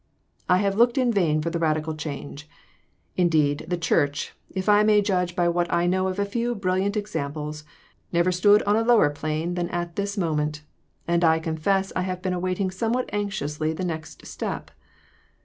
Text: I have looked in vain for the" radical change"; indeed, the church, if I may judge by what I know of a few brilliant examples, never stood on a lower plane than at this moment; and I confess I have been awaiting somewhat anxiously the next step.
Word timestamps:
I 0.49 0.57
have 0.57 0.73
looked 0.77 0.97
in 0.97 1.13
vain 1.13 1.43
for 1.43 1.51
the" 1.51 1.59
radical 1.69 1.93
change"; 1.93 2.49
indeed, 3.23 3.65
the 3.67 3.77
church, 3.77 4.33
if 4.49 4.67
I 4.67 4.81
may 4.81 4.99
judge 4.99 5.35
by 5.35 5.47
what 5.47 5.71
I 5.71 5.85
know 5.85 6.07
of 6.07 6.17
a 6.17 6.25
few 6.25 6.55
brilliant 6.55 6.97
examples, 6.97 7.65
never 8.11 8.31
stood 8.31 8.63
on 8.63 8.75
a 8.75 8.81
lower 8.83 9.11
plane 9.11 9.53
than 9.53 9.69
at 9.69 9.97
this 9.97 10.17
moment; 10.17 10.63
and 11.07 11.23
I 11.23 11.37
confess 11.37 11.93
I 11.95 12.01
have 12.01 12.23
been 12.23 12.33
awaiting 12.33 12.71
somewhat 12.71 13.11
anxiously 13.13 13.73
the 13.73 13.85
next 13.85 14.25
step. 14.25 14.71